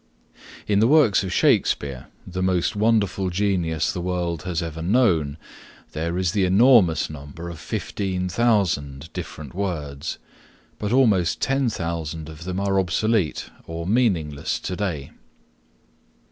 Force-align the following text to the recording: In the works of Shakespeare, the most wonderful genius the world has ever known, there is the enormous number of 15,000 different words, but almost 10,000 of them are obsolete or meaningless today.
In 0.65 0.79
the 0.79 0.87
works 0.87 1.23
of 1.23 1.31
Shakespeare, 1.31 2.07
the 2.25 2.41
most 2.41 2.75
wonderful 2.75 3.29
genius 3.29 3.93
the 3.93 4.01
world 4.01 4.41
has 4.45 4.63
ever 4.63 4.81
known, 4.81 5.37
there 5.91 6.17
is 6.17 6.31
the 6.31 6.43
enormous 6.43 7.07
number 7.07 7.49
of 7.51 7.59
15,000 7.59 9.13
different 9.13 9.53
words, 9.53 10.17
but 10.79 10.91
almost 10.91 11.39
10,000 11.41 12.29
of 12.29 12.45
them 12.45 12.59
are 12.59 12.79
obsolete 12.79 13.51
or 13.67 13.85
meaningless 13.85 14.59
today. 14.59 15.11